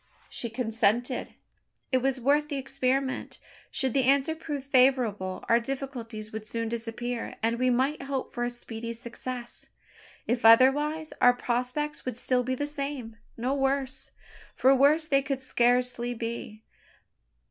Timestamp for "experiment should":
2.57-3.93